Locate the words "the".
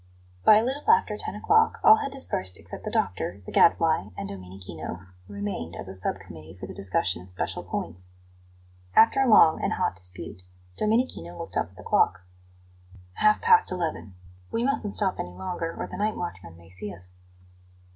2.85-2.89, 3.45-3.51, 6.65-6.73, 11.75-11.83, 15.85-15.97